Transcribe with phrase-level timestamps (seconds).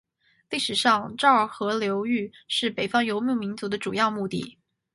[0.49, 4.57] 历史上洮儿河流域是北方游牧民族的主要牧地。